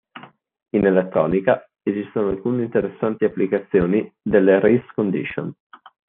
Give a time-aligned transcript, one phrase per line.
[0.71, 5.53] In elettronica, esistono alcune interessanti applicazioni delle Race Condition.